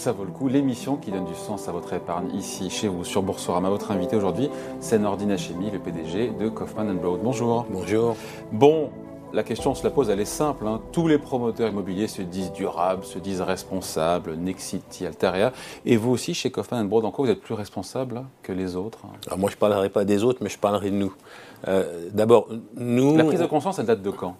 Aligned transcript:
Ça 0.00 0.12
vaut 0.12 0.24
le 0.24 0.30
coup, 0.30 0.48
l'émission 0.48 0.96
qui 0.96 1.10
donne 1.10 1.26
du 1.26 1.34
sens 1.34 1.68
à 1.68 1.72
votre 1.72 1.92
épargne 1.92 2.34
ici, 2.34 2.70
chez 2.70 2.88
vous, 2.88 3.04
sur 3.04 3.22
Boursorama. 3.22 3.68
Votre 3.68 3.90
invité 3.90 4.16
aujourd'hui, 4.16 4.48
c'est 4.80 4.98
Nordine 4.98 5.30
Hachemi, 5.30 5.70
le 5.70 5.78
PDG 5.78 6.30
de 6.40 6.48
Kaufman 6.48 6.94
Broad. 6.94 7.20
Bonjour. 7.22 7.66
Bonjour. 7.68 8.16
Bon, 8.50 8.88
la 9.34 9.42
question, 9.42 9.72
on 9.72 9.74
se 9.74 9.84
la 9.84 9.90
pose, 9.90 10.08
elle 10.08 10.20
est 10.20 10.24
simple. 10.24 10.66
hein. 10.66 10.80
Tous 10.90 11.06
les 11.06 11.18
promoteurs 11.18 11.68
immobiliers 11.68 12.08
se 12.08 12.22
disent 12.22 12.50
durables, 12.52 13.04
se 13.04 13.18
disent 13.18 13.42
responsables, 13.42 14.36
Nexity, 14.36 15.04
Altaria. 15.04 15.52
Et 15.84 15.98
vous 15.98 16.12
aussi, 16.12 16.32
chez 16.32 16.50
Kaufman 16.50 16.82
Broad, 16.86 17.04
en 17.04 17.10
quoi 17.10 17.26
vous 17.26 17.30
êtes 17.30 17.42
plus 17.42 17.52
responsable 17.52 18.22
que 18.42 18.52
les 18.52 18.76
autres? 18.76 19.00
Alors 19.26 19.38
moi, 19.38 19.50
je 19.50 19.56
ne 19.56 19.60
parlerai 19.60 19.90
pas 19.90 20.06
des 20.06 20.24
autres, 20.24 20.38
mais 20.42 20.48
je 20.48 20.58
parlerai 20.58 20.90
de 20.90 20.96
nous. 20.96 21.12
Euh, 21.68 22.08
D'abord, 22.14 22.48
nous. 22.74 23.18
La 23.18 23.24
prise 23.24 23.40
de 23.40 23.44
conscience, 23.44 23.78
elle 23.78 23.84
date 23.84 24.00
de 24.00 24.10
quand? 24.10 24.34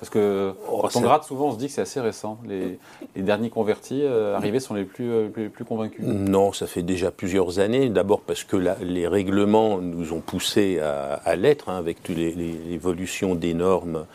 Parce 0.00 0.08
que 0.10 0.54
Oh, 0.68 0.80
quand 0.80 0.96
on 0.96 1.00
gratte, 1.02 1.24
souvent, 1.24 1.48
on 1.48 1.52
se 1.52 1.58
dit 1.58 1.66
que 1.66 1.72
c'est 1.72 1.82
assez 1.82 2.00
récent. 2.00 2.38
Les, 2.48 2.78
les 3.14 3.22
derniers 3.22 3.50
convertis 3.50 4.00
euh, 4.02 4.34
arrivés 4.34 4.58
sont 4.58 4.72
les 4.74 4.84
plus, 4.84 5.10
euh, 5.10 5.28
les 5.36 5.50
plus 5.50 5.66
convaincus. 5.66 6.02
Non, 6.04 6.52
ça 6.54 6.66
fait 6.66 6.82
déjà 6.82 7.10
plusieurs 7.10 7.58
années. 7.58 7.90
D'abord 7.90 8.22
parce 8.22 8.42
que 8.42 8.56
la- 8.56 8.76
les 8.82 9.06
règlements 9.06 9.78
nous 9.78 10.12
ont 10.14 10.20
poussés 10.20 10.80
à, 10.80 11.14
à 11.24 11.36
l'être, 11.36 11.68
hein, 11.68 11.76
avec 11.76 11.98
l'évolution 12.08 13.34
des 13.34 13.54
normes 13.54 14.06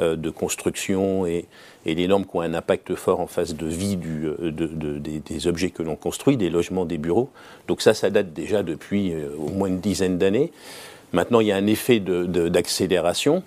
euh, 0.00 0.16
de 0.16 0.30
construction 0.30 1.26
et, 1.26 1.46
et 1.86 1.94
les 1.94 2.06
normes 2.08 2.24
qui 2.24 2.36
ont 2.36 2.40
un 2.40 2.54
impact 2.54 2.94
fort 2.94 3.20
en 3.20 3.26
phase 3.26 3.54
de 3.56 3.66
vie 3.66 3.96
du, 3.96 4.20
de- 4.38 4.50
de- 4.50 4.98
des, 4.98 5.18
des 5.20 5.46
objets 5.46 5.70
que 5.70 5.82
l'on 5.82 5.96
construit, 5.96 6.36
des 6.36 6.50
logements, 6.50 6.84
des 6.84 6.98
bureaux. 6.98 7.28
Donc 7.68 7.82
ça, 7.82 7.92
ça 7.94 8.10
date 8.10 8.32
déjà 8.32 8.62
depuis 8.62 9.12
au 9.38 9.50
moins 9.50 9.68
une 9.68 9.80
dizaine 9.80 10.18
d'années. 10.18 10.52
Maintenant, 11.12 11.40
il 11.40 11.48
y 11.48 11.52
a 11.52 11.56
un 11.56 11.66
effet 11.66 12.00
de- 12.00 12.24
d'accélération. 12.48 13.42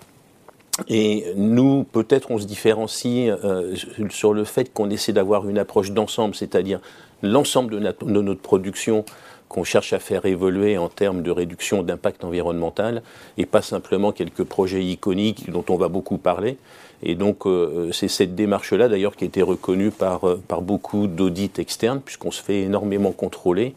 Et 0.88 1.24
nous, 1.36 1.84
peut-être, 1.84 2.30
on 2.30 2.38
se 2.38 2.44
différencie 2.44 3.30
euh, 3.44 3.74
sur 4.10 4.34
le 4.34 4.44
fait 4.44 4.72
qu'on 4.72 4.90
essaie 4.90 5.12
d'avoir 5.12 5.48
une 5.48 5.58
approche 5.58 5.92
d'ensemble, 5.92 6.34
c'est-à-dire 6.34 6.80
l'ensemble 7.22 7.80
de, 7.80 8.20
notre 8.20 8.40
production 8.40 9.04
qu'on 9.48 9.64
cherche 9.64 9.92
à 9.92 9.98
faire 9.98 10.26
évoluer 10.26 10.76
en 10.76 10.88
termes 10.88 11.22
de 11.22 11.30
réduction 11.30 11.82
d'impact 11.82 12.24
environnemental, 12.24 13.02
et 13.38 13.46
pas 13.46 13.62
simplement 13.62 14.12
quelques 14.12 14.44
projets 14.44 14.84
iconiques 14.84 15.50
dont 15.50 15.64
on 15.68 15.76
va 15.76 15.88
beaucoup 15.88 16.18
parler. 16.18 16.58
Et 17.02 17.14
donc, 17.14 17.46
euh, 17.46 17.90
c'est 17.92 18.08
cette 18.08 18.34
démarche-là, 18.34 18.88
d'ailleurs, 18.88 19.16
qui 19.16 19.24
a 19.24 19.28
été 19.28 19.42
reconnue 19.42 19.90
par, 19.90 20.28
euh, 20.28 20.42
par 20.48 20.60
beaucoup 20.62 21.06
d'audits 21.06 21.52
externes, 21.58 22.00
puisqu'on 22.04 22.30
se 22.30 22.42
fait 22.42 22.62
énormément 22.62 23.12
contrôler 23.12 23.74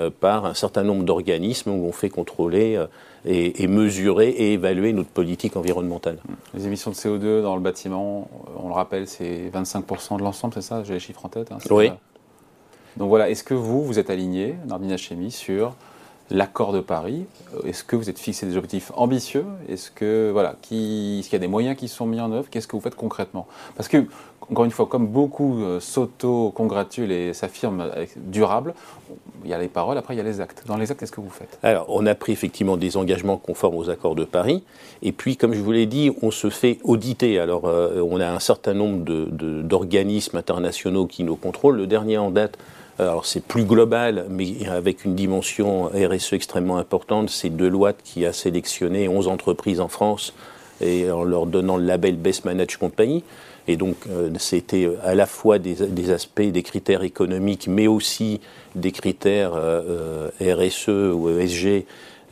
euh, 0.00 0.10
par 0.10 0.44
un 0.44 0.54
certain 0.54 0.84
nombre 0.84 1.02
d'organismes 1.02 1.70
où 1.70 1.86
on 1.86 1.92
fait 1.92 2.10
contrôler 2.10 2.76
euh, 2.76 2.86
et, 3.24 3.62
et 3.62 3.66
mesurer 3.66 4.28
et 4.28 4.52
évaluer 4.54 4.92
notre 4.92 5.10
politique 5.10 5.56
environnementale. 5.56 6.18
Les 6.54 6.66
émissions 6.66 6.90
de 6.90 6.96
CO2 6.96 7.42
dans 7.42 7.54
le 7.56 7.60
bâtiment, 7.62 8.28
euh, 8.48 8.50
on 8.62 8.68
le 8.68 8.74
rappelle, 8.74 9.06
c'est 9.08 9.50
25% 9.52 10.18
de 10.18 10.22
l'ensemble, 10.22 10.54
c'est 10.54 10.62
ça? 10.62 10.84
J'ai 10.84 10.94
les 10.94 11.00
chiffres 11.00 11.24
en 11.24 11.28
tête. 11.28 11.50
hein, 11.52 11.58
Oui. 11.70 11.88
ça 11.88 11.98
Donc 12.96 13.08
voilà, 13.08 13.28
est-ce 13.30 13.44
que 13.44 13.54
vous, 13.54 13.84
vous 13.84 13.98
êtes 13.98 14.10
aligné, 14.10 14.54
Nardine 14.66 14.92
Hachemi, 14.92 15.30
sur 15.30 15.74
l'accord 16.30 16.72
de 16.72 16.80
Paris 16.80 17.24
Est-ce 17.64 17.84
que 17.84 17.96
vous 17.96 18.10
êtes 18.10 18.18
fixé 18.18 18.46
des 18.46 18.56
objectifs 18.56 18.92
ambitieux? 18.94 19.44
Est-ce 19.68 19.90
que 19.90 20.30
voilà, 20.32 20.56
qu'il 20.62 21.20
y 21.20 21.34
a 21.34 21.38
des 21.38 21.48
moyens 21.48 21.76
qui 21.76 21.88
sont 21.88 22.06
mis 22.06 22.20
en 22.20 22.32
œuvre? 22.32 22.48
Qu'est-ce 22.50 22.66
que 22.66 22.76
vous 22.76 22.82
faites 22.82 22.94
concrètement? 22.94 23.46
Parce 23.76 23.88
que 23.88 24.06
encore 24.50 24.64
une 24.64 24.70
fois, 24.70 24.86
comme 24.86 25.06
beaucoup 25.06 25.62
euh, 25.62 25.78
s'auto-congratulent 25.78 27.12
et 27.12 27.34
s'affirment 27.34 27.90
durable, 28.16 28.74
il 29.44 29.50
y 29.50 29.52
a 29.52 29.58
les 29.58 29.68
paroles, 29.68 29.98
après 29.98 30.14
il 30.14 30.16
y 30.16 30.20
a 30.20 30.24
les 30.24 30.40
actes. 30.40 30.64
Dans 30.66 30.76
les 30.76 30.90
actes, 30.90 31.00
qu'est-ce 31.00 31.12
que 31.12 31.20
vous 31.20 31.30
faites? 31.30 31.58
Alors, 31.62 31.86
on 31.88 32.06
a 32.06 32.14
pris 32.14 32.32
effectivement 32.32 32.76
des 32.76 32.96
engagements 32.96 33.36
conformes 33.36 33.76
aux 33.76 33.90
accords 33.90 34.14
de 34.14 34.24
Paris. 34.24 34.64
Et 35.02 35.12
puis, 35.12 35.36
comme 35.36 35.52
je 35.52 35.60
vous 35.60 35.72
l'ai 35.72 35.86
dit, 35.86 36.10
on 36.22 36.30
se 36.30 36.48
fait 36.48 36.78
auditer. 36.82 37.38
Alors, 37.38 37.66
euh, 37.66 38.00
on 38.00 38.20
a 38.20 38.28
un 38.28 38.40
certain 38.40 38.74
nombre 38.74 39.04
d'organismes 39.04 40.38
internationaux 40.38 41.06
qui 41.06 41.24
nous 41.24 41.36
contrôlent. 41.36 41.76
Le 41.76 41.86
dernier 41.86 42.16
en 42.16 42.30
date, 42.30 42.58
alors 42.98 43.26
c'est 43.26 43.42
plus 43.42 43.64
global, 43.64 44.26
mais 44.28 44.66
avec 44.68 45.04
une 45.04 45.14
dimension 45.14 45.84
RSE 45.84 46.32
extrêmement 46.32 46.78
importante, 46.78 47.30
c'est 47.30 47.50
Deloitte 47.50 47.98
qui 48.02 48.26
a 48.26 48.32
sélectionné 48.32 49.08
11 49.08 49.28
entreprises 49.28 49.80
en 49.80 49.88
France 49.88 50.34
et 50.80 51.10
en 51.10 51.22
leur 51.22 51.46
donnant 51.46 51.76
le 51.76 51.84
label 51.84 52.16
Best 52.16 52.44
Managed 52.44 52.76
Company. 52.78 53.24
Et 53.66 53.76
donc, 53.76 53.96
euh, 54.08 54.30
c'était 54.38 54.88
à 55.04 55.14
la 55.14 55.26
fois 55.26 55.58
des, 55.58 56.10
aspects, 56.10 56.40
des 56.40 56.62
critères 56.62 57.02
économiques, 57.02 57.66
mais 57.68 57.86
aussi 57.86 58.40
des 58.74 58.92
critères 58.92 59.52
euh, 59.54 60.30
euh, 60.40 60.54
RSE 60.54 60.88
ou 60.88 61.28
ESG. 61.28 61.84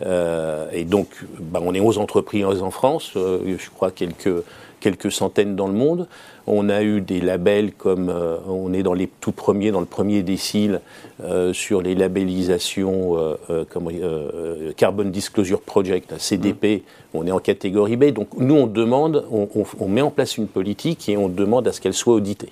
Euh, 0.05 0.69
et 0.73 0.85
donc, 0.85 1.09
bah, 1.41 1.61
on 1.63 1.75
est 1.75 1.81
11 1.81 1.99
entreprises 1.99 2.45
en 2.45 2.71
France, 2.71 3.13
euh, 3.17 3.57
je 3.59 3.71
crois 3.71 3.91
quelques, 3.91 4.43
quelques 4.81 5.11
centaines 5.11 5.57
dans 5.57 5.67
le 5.67 5.73
monde. 5.73 6.07
On 6.49 6.69
a 6.69 6.83
eu 6.83 7.01
des 7.01 7.21
labels 7.21 7.73
comme, 7.73 8.09
euh, 8.09 8.37
on 8.49 8.73
est 8.73 8.83
dans 8.85 8.95
les 8.95 9.09
tout 9.09 9.33
premiers, 9.33 9.73
dans 9.73 9.81
le 9.81 9.87
premier 9.87 10.23
décile, 10.23 10.81
euh, 11.25 11.53
sur 11.53 11.83
les 11.83 11.95
labellisations 11.95 13.17
euh, 13.17 13.35
euh, 13.51 14.73
Carbon 14.77 15.05
Disclosure 15.05 15.61
Project, 15.61 16.15
CDP, 16.19 16.83
on 17.15 17.27
est 17.27 17.31
en 17.33 17.39
catégorie 17.39 17.97
B. 17.97 18.07
Donc 18.13 18.29
nous, 18.39 18.55
on 18.55 18.67
demande, 18.67 19.25
on, 19.33 19.49
on- 19.55 19.65
on 19.81 19.89
met 19.89 20.03
en 20.03 20.11
place 20.11 20.37
une 20.37 20.47
politique 20.47 21.09
et 21.09 21.17
on 21.17 21.29
demande 21.29 21.67
à 21.67 21.73
ce 21.73 21.81
qu'elle 21.81 21.95
soit 21.95 22.15
auditée 22.15 22.51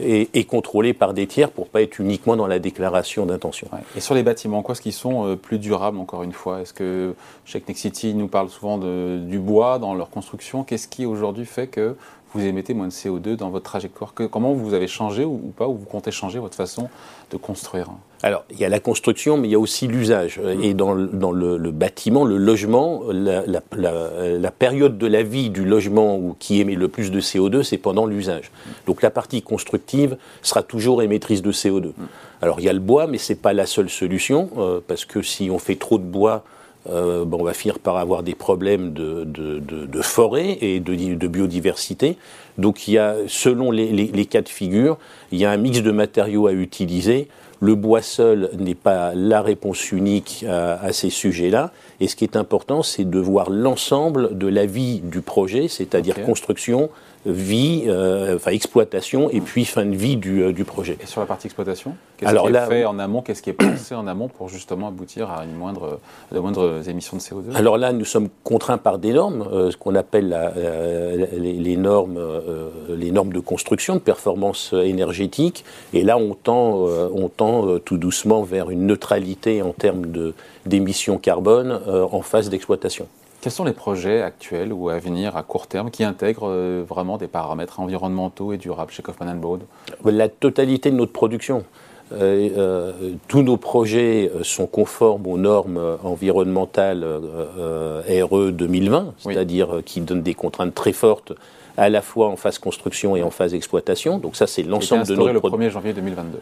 et, 0.00 0.28
et 0.34 0.44
contrôlée 0.44 0.92
par 0.92 1.14
des 1.14 1.26
tiers 1.26 1.50
pour 1.50 1.66
pas 1.68 1.82
être 1.82 1.98
uniquement 1.98 2.36
dans 2.36 2.46
la 2.46 2.58
déclaration 2.58 3.26
d'intention. 3.26 3.68
Ouais. 3.72 3.78
Et 3.96 4.00
sur 4.00 4.14
les 4.14 4.22
bâtiments, 4.22 4.62
quoi, 4.62 4.74
ce 4.74 4.80
qui 4.82 4.92
sont 4.92 5.36
plus 5.40 5.58
durables, 5.58 5.98
encore 5.98 6.22
une 6.22 6.32
fois? 6.32 6.60
Est-ce 6.60 6.74
que 6.74 7.14
chez 7.44 7.62
Nexity 7.66 8.14
nous 8.14 8.28
parle 8.28 8.50
souvent 8.50 8.78
de- 8.78 9.18
du 9.18 9.38
bois 9.38 9.78
dans 9.78 9.94
leur 9.94 10.10
construction? 10.10 10.62
Qu'est-ce 10.64 10.88
qui 10.88 11.06
aujourd'hui 11.06 11.46
fait 11.46 11.66
que 11.66 11.96
vous 12.34 12.44
émettez 12.44 12.74
moins 12.74 12.86
de 12.86 12.92
CO2 12.92 13.36
dans 13.36 13.50
votre 13.50 13.64
trajectoire 13.64 14.14
Que- 14.14 14.24
Comment 14.24 14.52
vous 14.52 14.74
avez 14.74 14.86
changé 14.88 15.24
ou, 15.24 15.32
ou 15.44 15.52
pas, 15.56 15.66
ou 15.68 15.74
vous 15.74 15.84
comptez 15.84 16.10
changer 16.10 16.38
votre 16.38 16.54
façon 16.56 16.88
de 17.30 17.36
construire 17.36 17.88
Alors, 18.22 18.44
il 18.50 18.58
y 18.58 18.64
a 18.64 18.68
la 18.68 18.80
construction, 18.80 19.36
mais 19.36 19.48
il 19.48 19.50
y 19.50 19.54
a 19.54 19.58
aussi 19.58 19.86
l'usage. 19.86 20.40
Et 20.62 20.74
dans, 20.74 20.92
le, 20.92 21.06
dans 21.08 21.30
le- 21.32 21.56
le 21.56 21.70
bâtiment, 21.70 22.24
le 22.24 22.36
logement, 22.38 23.02
la, 23.10 23.44
la- 23.46 23.62
la- 23.76 24.38
la 24.38 24.50
période 24.50 24.98
de 24.98 25.06
la 25.06 25.22
vie 25.22 25.50
du 25.50 25.64
logement 25.64 26.16
où, 26.16 26.34
qui 26.38 26.60
émet 26.60 26.74
le 26.74 26.88
plus 26.88 27.10
de 27.10 27.20
CO2, 27.20 27.62
c'est 27.62 27.78
pendant 27.78 28.06
l'usage. 28.06 28.50
Donc 28.86 29.02
la 29.02 29.10
partie 29.10 29.42
constructive 29.42 30.16
sera 30.42 30.62
toujours 30.62 31.02
émettrice 31.02 31.42
de 31.42 31.52
CO2. 31.52 31.92
Alors 32.40 32.60
il 32.60 32.64
y 32.64 32.68
a 32.68 32.72
le 32.72 32.80
bois, 32.80 33.06
mais 33.06 33.18
ce 33.18 33.32
n'est 33.32 33.38
pas 33.38 33.52
la 33.52 33.66
seule 33.66 33.90
solution, 33.90 34.48
euh, 34.58 34.80
parce 34.86 35.04
que 35.04 35.22
si 35.22 35.50
on 35.50 35.58
fait 35.58 35.76
trop 35.76 35.98
de 35.98 36.04
bois, 36.04 36.44
euh, 36.90 37.24
bon, 37.24 37.38
on 37.40 37.44
va 37.44 37.54
finir 37.54 37.78
par 37.78 37.96
avoir 37.96 38.22
des 38.22 38.34
problèmes 38.34 38.92
de, 38.92 39.24
de- 39.24 39.58
de- 39.58 39.86
de 39.86 40.02
forêt 40.02 40.58
et 40.60 40.80
de, 40.80 41.26
biodiversité. 41.28 42.16
Donc 42.58 42.88
il 42.88 42.94
y 42.94 42.98
a, 42.98 43.16
selon 43.28 43.70
les, 43.70 43.88
les- 43.92 44.08
les 44.12 44.26
cas 44.26 44.42
de 44.42 44.48
figure, 44.48 44.98
il 45.30 45.38
y 45.38 45.44
a 45.44 45.50
un 45.50 45.56
mix 45.56 45.80
de 45.82 45.90
matériaux 45.90 46.46
à 46.46 46.52
utiliser. 46.52 47.28
Le 47.60 47.76
bois 47.76 48.02
seul 48.02 48.50
n'est 48.58 48.74
pas 48.74 49.12
la 49.14 49.40
réponse 49.40 49.92
unique 49.92 50.44
à, 50.48 50.82
à 50.82 50.92
ces 50.92 51.10
sujets-là. 51.10 51.70
Et 52.00 52.08
ce 52.08 52.16
qui 52.16 52.24
est 52.24 52.36
important, 52.36 52.82
c'est 52.82 53.08
de 53.08 53.18
voir 53.20 53.50
l'ensemble 53.50 54.36
de 54.36 54.48
la 54.48 54.66
vie 54.66 54.98
du 54.98 55.20
projet, 55.20 55.68
c'est-à-dire 55.68 56.16
construction, 56.24 56.90
vie, 57.24 57.84
euh, 57.86 58.36
enfin 58.36 58.50
exploitation, 58.50 59.30
et 59.30 59.40
puis 59.40 59.64
fin 59.64 59.84
de 59.84 59.94
vie 59.94 60.16
du, 60.16 60.42
euh, 60.42 60.52
du 60.52 60.64
projet. 60.64 60.96
Et 61.02 61.06
sur 61.06 61.20
la 61.20 61.26
partie 61.26 61.46
exploitation 61.46 61.94
Qu'est-ce 62.16 62.30
Alors 62.30 62.44
qui 62.44 62.50
est 62.50 62.52
là, 62.52 62.66
fait 62.66 62.84
en 62.84 62.98
amont 62.98 63.22
Qu'est-ce 63.22 63.42
qui 63.42 63.50
est 63.50 63.52
pensé 63.52 63.94
en 63.94 64.06
amont 64.06 64.28
pour 64.28 64.48
justement 64.48 64.88
aboutir 64.88 65.30
à 65.30 65.44
une 65.44 65.54
moindre, 65.56 66.00
de 66.32 66.38
moindres 66.40 66.88
émissions 66.88 67.16
de 67.16 67.22
CO2 67.22 67.54
Alors 67.54 67.78
là, 67.78 67.92
nous 67.92 68.04
sommes 68.04 68.28
contraints 68.44 68.78
par 68.78 68.98
des 68.98 69.12
normes, 69.12 69.46
euh, 69.52 69.70
ce 69.70 69.76
qu'on 69.76 69.94
appelle 69.94 70.28
la- 70.28 70.52
la- 70.54 71.26
les, 71.38 71.52
les 71.54 71.76
normes, 71.76 72.16
euh, 72.16 72.68
les 72.88 73.10
normes 73.12 73.32
de 73.32 73.40
construction, 73.40 73.94
de 73.94 74.00
performance 74.00 74.72
énergétique. 74.72 75.64
Et 75.94 76.02
là, 76.02 76.18
on 76.18 76.34
tend, 76.34 76.86
on 77.14 77.28
tend 77.28 77.78
tout 77.84 77.98
doucement 77.98 78.42
vers 78.42 78.70
une 78.70 78.86
neutralité 78.86 79.62
en 79.62 79.72
termes 79.72 80.06
de- 80.06 80.34
d'émissions 80.66 81.18
carbone 81.18 81.80
en 81.88 82.22
phase 82.22 82.48
d'exploitation. 82.50 83.06
Quels 83.42 83.50
sont 83.50 83.64
les 83.64 83.72
projets 83.72 84.22
actuels 84.22 84.72
ou 84.72 84.88
à 84.88 85.00
venir 85.00 85.36
à 85.36 85.42
court 85.42 85.66
terme 85.66 85.90
qui 85.90 86.04
intègrent 86.04 86.48
euh, 86.48 86.84
vraiment 86.88 87.18
des 87.18 87.26
paramètres 87.26 87.80
environnementaux 87.80 88.52
et 88.52 88.56
durables 88.56 88.92
chez 88.92 89.02
Kaufman 89.02 89.34
Broad 89.34 89.62
La 90.04 90.28
totalité 90.28 90.92
de 90.92 90.96
notre 90.96 91.10
production. 91.10 91.64
Euh, 92.12 92.50
euh, 92.56 92.92
tous 93.26 93.42
nos 93.42 93.56
projets 93.56 94.30
sont 94.42 94.68
conformes 94.68 95.26
aux 95.26 95.38
normes 95.38 95.80
environnementales 96.04 97.04
RE 97.04 98.52
2020, 98.52 99.06
Oui. 99.24 99.34
c'est-à-dire 99.34 99.80
qui 99.84 100.02
donnent 100.02 100.22
des 100.22 100.34
contraintes 100.34 100.74
très 100.74 100.92
fortes 100.92 101.32
à 101.76 101.88
la 101.88 102.02
fois 102.02 102.28
en 102.28 102.36
phase 102.36 102.58
construction 102.58 103.16
et 103.16 103.22
en 103.22 103.30
phase 103.30 103.54
exploitation. 103.54 104.18
Donc 104.18 104.36
ça, 104.36 104.46
c'est 104.46 104.62
l'ensemble 104.62 105.06
de 105.06 105.14
notre 105.16 105.32
le 105.32 105.40
production. 105.40 105.68
1er 105.68 105.72
janvier 105.72 105.92
2022. 105.94 106.38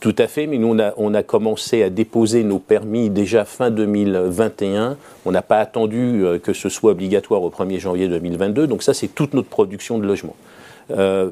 Tout 0.00 0.14
à 0.18 0.28
fait, 0.28 0.46
mais 0.46 0.58
nous, 0.58 0.68
on 0.68 0.78
a, 0.78 0.92
on 0.96 1.12
a 1.12 1.24
commencé 1.24 1.82
à 1.82 1.90
déposer 1.90 2.44
nos 2.44 2.60
permis 2.60 3.10
déjà 3.10 3.44
fin 3.44 3.72
2021. 3.72 4.96
On 5.24 5.32
n'a 5.32 5.42
pas 5.42 5.58
attendu 5.58 6.24
euh, 6.24 6.38
que 6.38 6.52
ce 6.52 6.68
soit 6.68 6.92
obligatoire 6.92 7.42
au 7.42 7.50
1er 7.50 7.80
janvier 7.80 8.06
2022. 8.06 8.68
Donc 8.68 8.84
ça, 8.84 8.94
c'est 8.94 9.08
toute 9.08 9.34
notre 9.34 9.48
production 9.48 9.98
de 9.98 10.06
logement. 10.06 10.36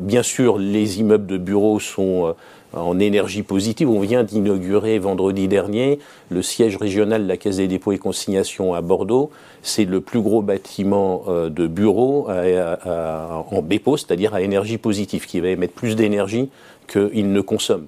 bien 0.01 0.23
sûr, 0.23 0.59
les 0.59 0.99
immeubles 0.99 1.27
de 1.27 1.39
bureaux 1.39 1.79
sont 1.79 2.35
en 2.73 2.99
énergie 2.99 3.43
positive. 3.43 3.89
On 3.89 4.01
vient 4.01 4.25
d'inaugurer 4.25 4.99
vendredi 4.99 5.49
dernier 5.49 5.99
le 6.31 6.43
siège 6.43 6.77
régional 6.77 7.23
de 7.23 7.29
la 7.29 7.37
Caisse 7.37 7.57
des 7.57 7.69
dépôts 7.69 7.93
et 7.93 7.99
consignations 7.99 8.75
à 8.75 8.81
Bordeaux. 8.81 9.31
C'est 9.63 9.85
le 9.85 10.01
plus 10.01 10.21
gros 10.21 10.43
bâtiment 10.43 11.23
euh, 11.29 11.49
de 11.49 11.69
bureaux 11.69 12.29
en 12.29 13.63
BEPO, 13.63 13.97
c'est-à-dire 13.97 14.35
à 14.35 14.43
énergie 14.43 14.79
positive, 14.79 15.27
qui 15.27 15.39
va 15.41 15.49
émettre 15.49 15.75
plus 15.75 15.95
d'énergie 15.95 16.51
qu'il 16.89 17.33
ne 17.33 17.41
consomme. 17.41 17.87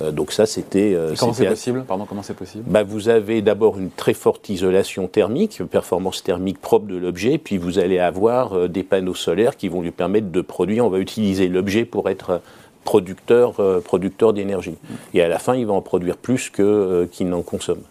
Euh, 0.00 0.10
donc 0.10 0.32
ça, 0.32 0.46
c'était. 0.46 0.94
Euh, 0.94 1.14
comment 1.18 1.34
c'est 1.34 1.46
possible 1.46 1.84
Pardon, 1.86 2.06
comment 2.06 2.22
c'est 2.22 2.34
possible 2.34 2.64
bah, 2.66 2.82
Vous 2.82 3.08
avez 3.08 3.42
d'abord 3.42 3.78
une 3.78 3.90
très 3.90 4.14
forte 4.14 4.48
isolation 4.48 5.08
thermique, 5.08 5.62
performance 5.70 6.22
thermique 6.22 6.60
propre 6.60 6.86
de 6.86 6.96
l'objet, 6.96 7.38
puis 7.38 7.58
vous 7.58 7.78
allez 7.78 7.98
avoir 7.98 8.68
des 8.68 8.82
panneaux 8.82 9.14
solaires 9.14 9.56
qui 9.56 9.68
vont 9.68 9.82
lui 9.82 9.90
permettre 9.90 10.30
de 10.30 10.40
produire. 10.40 10.86
On 10.86 10.90
va 10.90 10.98
utiliser 10.98 11.48
l'objet 11.48 11.84
pour 11.84 12.08
être 12.08 12.40
producteur, 12.84 13.60
euh, 13.60 13.80
producteur 13.80 14.32
d'énergie. 14.32 14.76
Et 15.14 15.22
à 15.22 15.28
la 15.28 15.38
fin, 15.38 15.54
il 15.54 15.66
va 15.66 15.72
en 15.72 15.82
produire 15.82 16.16
plus 16.16 16.50
euh, 16.58 17.06
qu'il 17.06 17.28
n'en 17.28 17.42
consomme. 17.42 17.82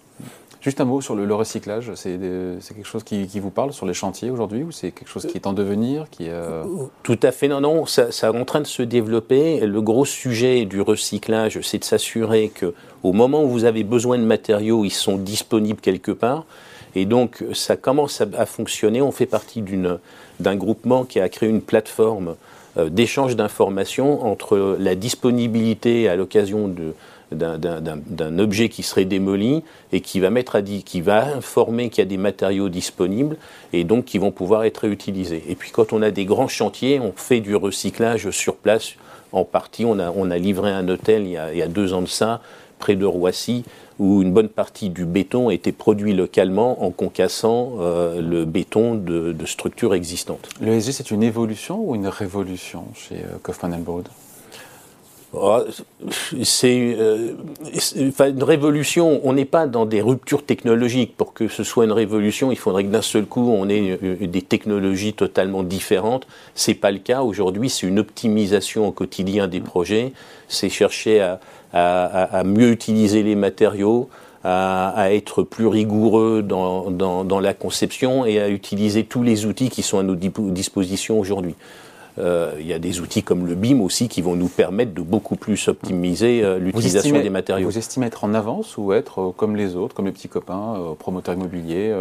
Juste 0.62 0.80
un 0.80 0.86
mot 0.86 1.02
sur 1.02 1.16
le, 1.16 1.34
recyclage, 1.34 1.92
c'est 1.96 2.20
quelque 2.20 2.86
chose 2.86 3.04
qui, 3.04 3.40
vous 3.40 3.50
parle 3.50 3.74
sur 3.74 3.88
les 3.88 3.96
chantiers 3.96 4.30
aujourd'hui 4.30 4.62
ou 4.62 4.72
c'est 4.72 4.92
quelque 4.92 5.10
chose 5.10 5.26
qui 5.26 5.36
est 5.36 5.48
en 5.48 5.54
devenir 5.54 6.06
euh, 6.22 6.64
Tout 7.02 7.20
à 7.24 7.32
fait, 7.32 7.48
non, 7.48 7.62
non, 7.62 7.88
ça, 7.88 8.10
est 8.12 8.24
en 8.26 8.46
train 8.46 8.62
de 8.62 8.68
se 8.68 8.84
développer. 8.84 9.60
Le 9.62 9.82
gros 9.82 10.06
sujet 10.06 10.66
du 10.66 10.80
recyclage, 10.82 11.60
c'est 11.62 11.80
de 11.80 11.84
s'assurer 11.84 12.52
qu'au 12.60 13.12
moment 13.12 13.44
où 13.44 13.50
vous 13.50 13.66
avez 13.66 13.84
besoin 13.84 14.20
de 14.20 14.24
matériaux, 14.24 14.86
ils 14.86 14.92
sont 14.92 15.18
disponibles 15.18 15.82
quelque 15.82 16.12
part. 16.12 16.46
Et 16.94 17.06
donc, 17.06 17.44
ça 17.54 17.76
commence 17.76 18.22
à, 18.22 18.28
à 18.38 18.46
fonctionner. 18.46 19.02
On 19.02 19.12
fait 19.12 19.26
partie 19.26 19.64
d'un 20.40 20.56
groupement 20.56 21.06
qui 21.06 21.20
a 21.20 21.28
créé 21.28 21.50
une 21.50 21.62
plateforme 21.62 22.36
euh, 22.78 22.90
d'échange 22.90 23.36
d'informations 23.36 24.26
entre 24.26 24.78
la 24.80 24.96
disponibilité 24.96 26.08
à 26.08 26.16
l'occasion 26.16 26.74
d'un 27.32 28.40
objet 28.40 28.70
qui 28.70 28.84
serait 28.84 29.06
démoli 29.06 29.64
et 29.92 30.02
qui 30.02 30.20
va, 30.20 30.30
mettre 30.30 30.56
à, 30.56 30.62
qui 30.62 31.02
va 31.02 31.36
informer 31.36 31.90
qu'il 31.90 32.04
y 32.04 32.08
a 32.08 32.10
des 32.10 32.18
matériaux 32.18 32.70
disponibles 32.70 33.38
et 33.74 33.84
donc 33.84 34.06
qui 34.06 34.18
vont 34.18 34.32
pouvoir 34.32 34.64
être 34.64 34.80
réutilisés. 34.80 35.44
Et 35.48 35.56
puis 35.56 35.72
quand 35.72 35.94
on 35.94 36.02
a 36.02 36.12
des 36.12 36.26
grands 36.26 36.48
chantiers, 36.48 37.00
on 37.00 37.14
fait 37.16 37.40
du 37.40 37.56
recyclage 37.56 38.30
sur 38.32 38.56
place. 38.56 38.94
En 39.32 39.46
partie, 39.46 39.86
on 39.86 39.98
a, 40.00 40.12
on 40.12 40.30
a 40.30 40.38
livré 40.38 40.72
un 40.72 40.88
hôtel 40.90 41.24
il 41.26 41.32
y, 41.32 41.62
a, 41.62 41.68
deux 41.68 41.94
ans 41.94 42.02
de 42.02 42.08
ça, 42.08 42.42
près 42.80 42.96
de 42.96 43.06
Roissy, 43.06 43.64
où 43.98 44.22
une 44.22 44.34
bonne 44.34 44.50
partie 44.50 44.90
du 44.90 45.06
béton 45.06 45.50
été 45.50 45.72
produit 45.72 46.14
localement 46.14 46.84
en 46.84 46.92
concassant 46.92 47.74
euh, 47.80 48.20
le 48.22 48.44
béton 48.46 48.96
de, 48.96 49.34
structures 49.46 49.94
existantes. 49.94 50.50
Le 50.60 50.80
SG, 50.80 50.92
c'est 50.92 51.12
une 51.12 51.24
évolution 51.24 51.80
ou 51.82 51.96
une 51.96 52.08
révolution 52.08 52.86
chez 52.96 53.16
euh, 53.16 53.38
Kaufman 53.42 53.78
Broad 53.80 54.10
c'est 56.44 56.96
euh, 56.98 57.36
une 58.00 58.44
révolution. 58.44 59.22
On 59.24 59.34
n'est 59.34 59.46
pas 59.46 59.68
dans 59.68 59.86
des 59.86 60.02
ruptures 60.02 60.46
technologiques. 60.46 61.16
Pour 61.16 61.34
que 61.34 61.48
ce 61.48 61.64
soit 61.64 61.86
une 61.86 61.92
révolution, 61.92 62.52
il 62.52 62.58
faudrait 62.58 62.84
que 62.84 62.90
d'un 62.90 63.02
seul 63.02 63.26
coup, 63.26 63.50
on 63.50 63.70
ait 63.70 63.98
des 64.22 64.42
technologies 64.42 65.14
totalement 65.14 65.64
différentes. 65.64 66.28
C'est 66.54 66.74
pas 66.74 66.92
le 66.92 67.00
cas 67.00 67.22
aujourd'hui. 67.22 67.70
C'est 67.70 67.88
une 67.88 68.00
optimisation 68.00 68.88
au 68.88 68.92
quotidien 68.92 69.48
des 69.48 69.62
projets. 69.62 70.12
C'est 70.50 70.70
chercher 70.70 71.22
à, 71.22 71.40
à, 71.74 72.44
mieux 72.44 72.72
utiliser 72.72 73.24
les 73.24 73.36
matériaux, 73.36 74.10
à, 74.44 75.14
être 75.14 75.44
plus 75.44 75.68
rigoureux 75.68 76.42
dans, 76.42 77.40
la 77.40 77.54
conception 77.54 78.26
et 78.26 78.40
à 78.40 78.50
utiliser 78.50 79.04
tous 79.04 79.24
les 79.24 79.46
outils 79.46 79.70
qui 79.70 79.84
sont 79.84 80.00
à 80.00 80.04
nos 80.04 80.16
dispositions 80.16 81.20
aujourd'hui. 81.20 81.56
Euh, 82.18 82.54
il 82.60 82.68
y 82.68 82.74
a 82.74 82.80
des 82.80 83.00
outils 83.00 83.24
comme 83.24 83.48
le 83.48 83.56
BIM 83.56 83.80
aussi 83.82 84.10
qui 84.10 84.22
vont 84.22 84.36
nous 84.36 84.50
permettre 84.50 84.94
de 84.94 85.02
beaucoup 85.02 85.36
plus 85.36 85.68
optimiser 85.68 86.44
euh, 86.44 86.60
l'utilisation 86.60 87.22
des 87.22 87.30
matériaux. 87.30 87.70
Vous 87.70 87.78
estimez 87.78 88.08
être 88.08 88.24
en 88.24 88.34
avance 88.34 88.78
ou 88.78 88.94
être 88.94 89.22
euh, 89.22 89.32
comme 89.32 89.56
les 89.56 89.76
autres, 89.76 89.96
comme 89.96 90.06
les 90.06 90.12
petits 90.12 90.30
copains, 90.30 90.96
promoteurs 91.00 91.36
immobiliers 91.36 91.94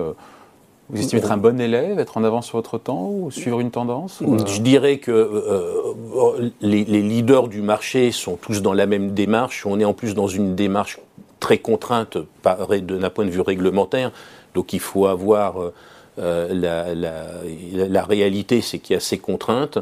vous 0.91 1.01
estimez 1.01 1.23
être 1.23 1.33
un 1.33 1.37
bon 1.37 1.61
élève, 1.61 1.99
être 1.99 2.17
en 2.17 2.25
avance 2.25 2.47
sur 2.47 2.59
votre 2.59 2.79
temps 2.79 3.09
ou 3.11 3.31
suivre 3.31 3.61
une 3.61 3.71
tendance 3.71 4.21
Je 4.21 4.61
dirais 4.61 4.99
que 4.99 5.11
euh, 5.11 6.51
les, 6.61 6.85
leaders 6.85 7.49
du 7.49 7.63
marché 7.63 8.11
sont 8.11 8.37
tous 8.37 8.61
dans 8.61 8.73
la 8.73 8.87
même 8.87 9.13
démarche. 9.13 9.67
On 9.67 9.79
est 9.79 9.85
en 9.85 9.93
plus 9.93 10.15
dans 10.15 10.27
une 10.27 10.55
démarche 10.55 10.99
très 11.39 11.59
contrainte 11.59 12.19
d'un 12.43 13.11
point 13.11 13.25
de 13.25 13.31
vue 13.31 13.41
réglementaire. 13.41 14.11
Donc 14.55 14.73
il 14.73 14.81
faut 14.81 15.07
avoir 15.07 15.63
euh, 15.63 15.73
euh, 16.21 17.89
la, 17.89 18.05
réalité, 18.05 18.61
c'est 18.61 18.79
qu'il 18.79 18.95
y 18.95 18.97
a 18.97 19.01
ces 19.01 19.19
contraintes. 19.19 19.79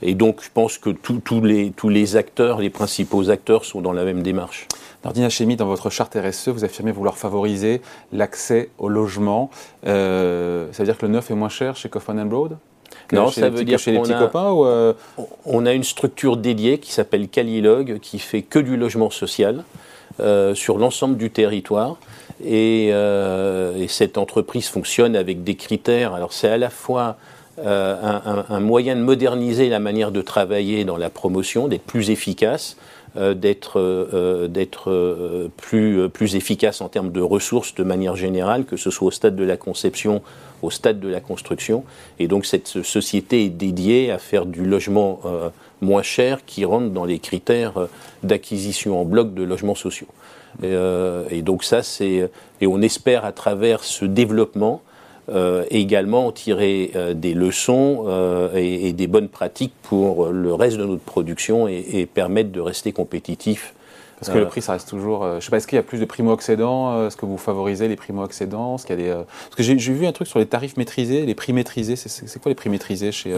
Et 0.00 0.14
donc 0.14 0.42
je 0.42 0.48
pense 0.52 0.78
que 0.78 0.90
tous 0.90 1.40
les, 1.42 1.70
tous 1.70 1.88
les 1.88 2.16
acteurs, 2.16 2.58
les 2.60 2.70
principaux 2.70 3.30
acteurs 3.30 3.64
sont 3.64 3.80
dans 3.80 3.92
la 3.92 4.04
même 4.04 4.22
démarche. 4.22 4.66
Nordina 5.04 5.28
Chemie, 5.28 5.56
dans 5.56 5.66
votre 5.66 5.90
charte 5.90 6.16
RSE, 6.16 6.48
vous 6.48 6.64
affirmez 6.64 6.92
vouloir 6.92 7.16
favoriser 7.16 7.82
l'accès 8.12 8.70
au 8.78 8.88
logement. 8.88 9.50
Euh, 9.86 10.66
ça 10.72 10.82
veut 10.82 10.86
dire 10.86 10.98
que 10.98 11.06
le 11.06 11.12
neuf 11.12 11.30
est 11.30 11.34
moins 11.34 11.48
cher 11.48 11.76
chez 11.76 11.88
Kaufman 11.88 12.24
Broad 12.24 12.56
non, 13.12 13.30
ça 13.30 13.50
veut 13.50 13.64
dire 13.64 13.78
chez 13.78 13.92
les 13.92 14.00
petits 14.00 14.14
copains 14.14 14.50
ou 14.50 14.64
euh, 14.64 14.92
On 15.44 15.66
a 15.66 15.72
une 15.72 15.84
structure 15.84 16.36
dédiée 16.36 16.78
qui 16.78 16.92
s'appelle 16.92 17.28
Calilog, 17.28 17.98
qui 18.00 18.18
fait 18.18 18.42
que 18.42 18.58
du 18.58 18.76
logement 18.76 19.10
social 19.10 19.64
euh, 20.20 20.54
sur 20.54 20.78
l'ensemble 20.78 21.16
du 21.16 21.30
territoire. 21.30 21.96
Et, 22.44 22.88
et, 22.88 23.88
cette 23.88 24.18
entreprise 24.18 24.68
fonctionne 24.68 25.16
avec 25.16 25.44
des 25.44 25.54
critères. 25.54 26.14
Alors 26.14 26.32
c'est 26.32 26.48
à 26.48 26.58
la 26.58 26.70
fois 26.70 27.16
un, 27.64 28.44
un, 28.48 28.60
moyen 28.60 28.96
de 28.96 29.00
moderniser 29.00 29.68
la 29.68 29.78
manière 29.78 30.10
de 30.10 30.22
travailler 30.22 30.84
dans 30.84 30.96
la 30.96 31.10
promotion, 31.10 31.68
d'être 31.68 31.84
plus 31.84 32.10
efficace, 32.10 32.76
euh, 33.14 33.34
d'être 33.34 33.78
euh, 33.78 34.48
euh, 34.86 35.48
plus, 35.58 36.08
plus 36.08 36.34
efficace 36.34 36.80
en 36.80 36.88
termes 36.88 37.12
de 37.12 37.20
ressources 37.20 37.74
de 37.74 37.84
manière 37.84 38.16
générale, 38.16 38.64
que 38.64 38.78
ce 38.78 38.90
soit 38.90 39.08
au 39.08 39.10
stade 39.10 39.36
de 39.36 39.44
la 39.44 39.58
conception, 39.58 40.22
au 40.62 40.70
stade 40.70 40.98
de 40.98 41.08
la 41.08 41.20
construction. 41.20 41.84
Et 42.18 42.26
donc 42.26 42.46
cette 42.46 42.68
société 42.68 43.44
est 43.44 43.50
dédiée 43.50 44.10
à 44.10 44.16
faire 44.16 44.46
du 44.46 44.64
logement 44.64 45.20
moins 45.82 46.02
cher 46.02 46.44
qui 46.46 46.64
rentre 46.64 46.88
dans 46.90 47.04
les 47.04 47.18
critères 47.18 47.74
d'acquisition 48.22 48.98
en 48.98 49.04
bloc 49.04 49.34
de 49.34 49.42
logements 49.42 49.74
sociaux. 49.74 50.06
Et, 50.62 51.42
donc 51.42 51.64
ça, 51.64 51.82
c'est 51.82 52.30
et 52.60 52.66
on 52.66 52.80
espère 52.80 53.24
à 53.24 53.32
travers 53.32 53.82
ce 53.82 54.04
développement 54.04 54.82
euh, 55.34 55.64
également 55.70 56.30
tirer 56.30 56.90
euh, 56.94 57.14
des 57.14 57.32
leçons 57.32 58.04
euh, 58.06 58.54
et, 58.54 58.92
des 58.92 59.06
bonnes 59.06 59.28
pratiques 59.28 59.72
pour 59.82 60.26
le 60.26 60.52
reste 60.52 60.76
de 60.76 60.84
notre 60.84 61.02
production 61.02 61.68
et, 61.68 62.06
permettre 62.12 62.52
de 62.52 62.60
rester 62.60 62.92
compétitif. 62.92 63.74
Parce 64.18 64.32
que 64.32 64.38
le 64.38 64.46
prix, 64.46 64.62
ça 64.62 64.72
reste 64.72 64.88
toujours. 64.88 65.26
je 65.40 65.44
sais 65.44 65.50
pas, 65.50 65.56
est-ce 65.56 65.66
qu'il 65.66 65.76
y 65.76 65.80
a 65.80 65.82
plus 65.82 65.98
de 65.98 66.04
primo-accédants 66.04 67.06
Est-ce 67.06 67.16
que 67.16 67.26
vous 67.26 67.38
favorisez 67.38 67.88
les 67.88 67.96
primo-accédants 67.96 68.76
Est-ce 68.76 68.86
qu'il 68.86 69.00
y 69.00 69.02
a 69.10 69.14
des, 69.14 69.24
Parce 69.24 69.56
que 69.56 69.62
j'ai 69.64 69.74
vu 69.74 70.06
un 70.06 70.12
truc 70.12 70.28
sur 70.28 70.38
les 70.38 70.46
tarifs 70.46 70.76
maîtrisés, 70.76 71.26
les 71.26 71.34
prix 71.34 71.52
maîtrisés. 71.52 71.96
C'est 71.96 72.40
quoi 72.40 72.50
les 72.50 72.54
prix 72.54 72.70
maîtrisés 72.70 73.10
chez, 73.10 73.34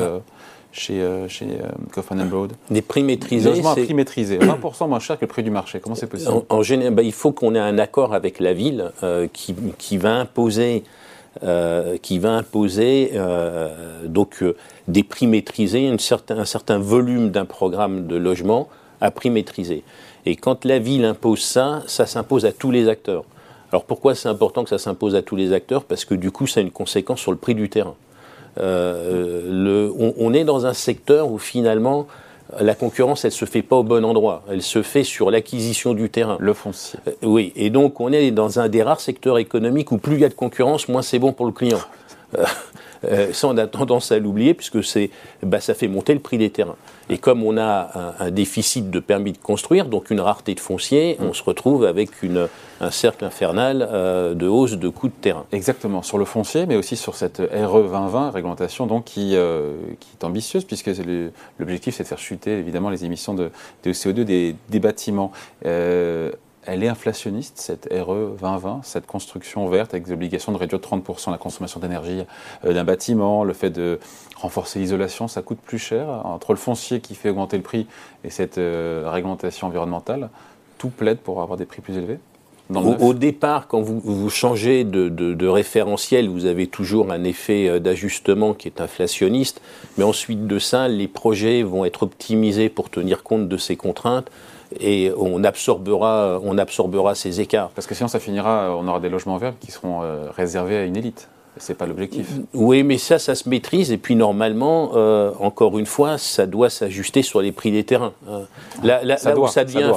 chez, 0.72 1.02
chez 1.28 1.46
Kaufman 1.92 2.26
Broad 2.26 2.52
Les 2.70 2.82
prix 2.82 3.02
maîtrisés. 3.02 3.48
Logement 3.48 3.70
à 3.70 3.76
prix 3.76 3.94
maîtrisé, 3.94 4.38
20% 4.38 4.88
moins 4.88 4.98
cher 4.98 5.16
que 5.16 5.24
le 5.24 5.28
prix 5.28 5.42
du 5.42 5.50
marché. 5.50 5.80
Comment 5.80 5.94
c'est 5.94 6.06
possible? 6.06 6.42
En, 6.50 6.62
général, 6.62 6.92
bah, 6.92 7.02
il 7.02 7.14
faut 7.14 7.32
qu'on 7.32 7.54
ait 7.54 7.60
un 7.60 7.78
accord 7.78 8.12
avec 8.12 8.38
la 8.38 8.52
ville 8.52 8.92
qui, 9.32 9.54
qui, 9.78 9.96
va 9.96 10.16
imposer 10.16 10.82
euh, 11.42 11.98
qui 12.00 12.20
va 12.20 12.30
imposer 12.30 13.10
euh, 13.14 14.06
donc 14.06 14.40
euh, 14.42 14.54
des 14.86 15.02
prix 15.02 15.26
maîtrisés, 15.26 15.88
un 15.88 15.98
certain, 15.98 16.78
volume 16.78 17.30
d'un 17.30 17.44
programme 17.44 18.06
de 18.06 18.14
logement 18.14 18.68
à 19.00 19.10
prix 19.10 19.30
maîtrisé. 19.30 19.82
Et 20.26 20.36
quand 20.36 20.64
la 20.64 20.78
ville 20.78 21.04
impose 21.04 21.40
ça, 21.40 21.82
ça 21.88 22.06
s'impose 22.06 22.44
à 22.44 22.52
tous 22.52 22.70
les 22.70 22.88
acteurs. 22.88 23.24
Alors 23.72 23.84
pourquoi 23.84 24.14
c'est 24.14 24.28
important 24.28 24.62
que 24.62 24.70
ça 24.70 24.78
s'impose 24.78 25.16
à 25.16 25.22
tous 25.22 25.34
les 25.34 25.52
acteurs? 25.52 25.82
Parce 25.82 26.04
que 26.04 26.14
du 26.14 26.30
coup, 26.30 26.46
ça 26.46 26.60
a 26.60 26.62
une 26.62 26.70
conséquence 26.70 27.18
sur 27.18 27.32
le 27.32 27.38
prix 27.38 27.56
du 27.56 27.68
terrain. 27.68 27.96
on, 28.56 30.32
est 30.34 30.44
dans 30.44 30.66
un 30.66 30.72
secteur 30.72 31.32
où 31.32 31.38
finalement 31.38 32.06
la 32.60 32.74
concurrence, 32.74 33.24
elle 33.24 33.32
se 33.32 33.44
fait 33.44 33.62
pas 33.62 33.76
au 33.76 33.82
bon 33.82 34.04
endroit. 34.04 34.42
Elle 34.50 34.62
se 34.62 34.82
fait 34.82 35.04
sur 35.04 35.30
l'acquisition 35.30 35.94
du 35.94 36.10
terrain. 36.10 36.36
Le 36.40 36.54
foncier. 36.54 36.98
Euh, 37.06 37.12
oui, 37.22 37.52
et 37.56 37.70
donc 37.70 38.00
on 38.00 38.12
est 38.12 38.30
dans 38.30 38.60
un 38.60 38.68
des 38.68 38.82
rares 38.82 39.00
secteurs 39.00 39.38
économiques 39.38 39.92
où 39.92 39.98
plus 39.98 40.14
il 40.14 40.20
y 40.20 40.24
a 40.24 40.28
de 40.28 40.34
concurrence, 40.34 40.88
moins 40.88 41.02
c'est 41.02 41.18
bon 41.18 41.32
pour 41.32 41.46
le 41.46 41.52
client. 41.52 41.80
Euh, 43.04 43.28
euh, 43.28 43.32
ça, 43.32 43.48
on 43.48 43.56
a 43.56 43.66
tendance 43.66 44.12
à 44.12 44.18
l'oublier 44.18 44.54
puisque 44.54 44.82
c'est, 44.82 45.10
bah, 45.42 45.60
ça 45.60 45.74
fait 45.74 45.88
monter 45.88 46.14
le 46.14 46.20
prix 46.20 46.38
des 46.38 46.50
terrains. 46.50 46.76
Et 47.08 47.18
comme 47.18 47.42
on 47.42 47.58
a 47.58 48.14
un, 48.18 48.30
déficit 48.30 48.90
de 48.90 48.98
permis 48.98 49.32
de 49.32 49.38
construire, 49.38 49.86
donc 49.86 50.10
une 50.10 50.20
rareté 50.20 50.54
de 50.54 50.60
foncier, 50.60 51.16
on 51.20 51.32
se 51.32 51.42
retrouve 51.42 51.84
avec 51.84 52.22
une, 52.22 52.48
un 52.80 52.90
cercle 52.90 53.24
infernal 53.24 53.86
euh, 53.90 54.34
de 54.34 54.46
hausse 54.46 54.72
de 54.72 54.88
coûts 54.88 55.08
de 55.08 55.12
terrain. 55.12 55.44
Exactement, 55.52 56.02
sur 56.02 56.18
le 56.18 56.24
foncier, 56.24 56.66
mais 56.66 56.76
aussi 56.76 56.96
sur 56.96 57.14
cette 57.14 57.38
RE 57.38 57.82
2020, 57.82 58.30
réglementation 58.30 58.86
donc 58.86 59.04
qui, 59.04 59.32
euh, 59.34 59.76
qui 60.00 60.08
est 60.18 60.24
ambitieuse, 60.24 60.64
puisque 60.64 60.90
l'objectif 61.58 61.94
c'est 61.94 62.04
de 62.04 62.08
faire 62.08 62.18
chuter 62.18 62.52
évidemment 62.52 62.90
les 62.90 63.04
émissions 63.04 63.34
de, 63.34 63.50
de 63.84 63.92
CO2 63.92 64.24
des, 64.24 64.56
des 64.70 64.80
bâtiments. 64.80 65.32
Elle 66.66 66.82
est 66.82 66.88
inflationniste, 66.88 67.58
cette 67.58 67.88
RE 67.90 68.36
2020, 68.40 68.80
cette 68.82 69.06
construction 69.06 69.66
verte 69.68 69.94
avec 69.94 70.06
des 70.06 70.12
obligations 70.12 70.52
de 70.52 70.56
réduire 70.56 70.80
de 70.80 70.84
30% 70.84 71.30
la 71.30 71.38
consommation 71.38 71.80
d'énergie 71.80 72.22
euh, 72.64 72.72
d'un 72.72 72.84
bâtiment, 72.84 73.44
le 73.44 73.52
fait 73.52 73.70
de 73.70 73.98
renforcer 74.36 74.78
l'isolation, 74.78 75.28
ça 75.28 75.42
coûte 75.42 75.58
plus 75.58 75.78
cher. 75.78 76.08
Entre 76.24 76.52
le 76.52 76.58
foncier 76.58 77.00
qui 77.00 77.14
fait 77.14 77.30
augmenter 77.30 77.56
le 77.56 77.62
prix 77.62 77.86
et 78.24 78.30
cette 78.30 78.58
euh, 78.58 79.04
réglementation 79.06 79.68
environnementale, 79.68 80.30
tout 80.78 80.90
plaide 80.90 81.18
pour 81.18 81.40
avoir 81.42 81.58
des 81.58 81.66
prix 81.66 81.80
plus 81.80 81.96
élevés 81.96 82.18
au, 82.70 83.12
départ, 83.12 83.68
quand 83.68 83.82
vous, 83.82 84.30
changez 84.30 84.84
de, 84.84 85.46
référentiel, 85.46 86.28
vous 86.28 86.46
avez 86.46 86.66
toujours 86.66 87.12
un 87.12 87.24
effet 87.24 87.68
euh, 87.68 87.78
d'ajustement 87.78 88.54
qui 88.54 88.68
est 88.68 88.80
inflationniste, 88.80 89.60
mais 89.98 90.04
ensuite 90.04 90.46
de 90.46 90.58
ça, 90.58 90.88
les 90.88 91.08
projets 91.08 91.62
vont 91.62 91.84
être 91.84 92.04
optimisés 92.04 92.68
pour 92.68 92.88
tenir 92.88 93.22
compte 93.22 93.48
de 93.48 93.56
ces 93.56 93.76
contraintes 93.76 94.30
et 94.80 95.12
on 95.16 95.44
absorbera, 95.44 96.40
on 96.42 96.58
absorbera 96.58 97.14
ces 97.14 97.40
écarts. 97.40 97.70
Parce 97.70 97.86
que 97.86 97.94
sinon, 97.94 98.08
ça 98.08 98.20
finira, 98.20 98.76
on 98.76 98.86
aura 98.88 99.00
des 99.00 99.08
logements 99.08 99.36
verts 99.36 99.54
qui 99.60 99.70
seront 99.70 100.02
euh, 100.02 100.30
réservés 100.36 100.76
à 100.76 100.84
une 100.84 100.96
élite. 100.96 101.28
C'est 101.56 101.74
pas 101.74 101.86
l'objectif. 101.86 102.28
Oui, 102.52 102.82
mais 102.82 102.98
ça, 102.98 103.18
ça 103.20 103.36
se 103.36 103.48
maîtrise. 103.48 103.92
Et 103.92 103.98
puis 103.98 104.16
normalement, 104.16 104.92
euh, 104.94 105.30
encore 105.38 105.78
une 105.78 105.86
fois, 105.86 106.18
ça 106.18 106.46
doit 106.46 106.68
s'ajuster 106.68 107.22
sur 107.22 107.40
les 107.40 107.52
prix 107.52 107.70
des 107.70 107.84
terrains. 107.84 108.12
là, 108.82 109.16
ça 109.16 109.32
doit, 109.32 109.48
ça 109.48 109.64
devient, 109.64 109.92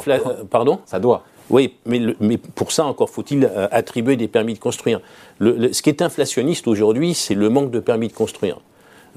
pardon. 0.51 0.79
Ça 0.85 0.99
doit. 0.99 1.23
Oui, 1.49 1.75
mais, 1.85 2.01
mais 2.19 2.37
pour 2.37 2.71
ça, 2.71 2.85
encore 2.85 3.09
faut-il 3.09 3.45
euh, 3.45 3.67
attribuer 3.71 4.17
des 4.17 4.27
permis 4.27 4.53
de 4.53 4.59
construire. 4.59 4.99
ce 5.39 5.81
qui 5.81 5.89
est 5.89 6.01
inflationniste 6.01 6.67
aujourd'hui, 6.67 7.13
c'est 7.13 7.35
le 7.35 7.49
manque 7.49 7.71
de 7.71 7.79
permis 7.79 8.09
de 8.09 8.13
construire. 8.13 8.59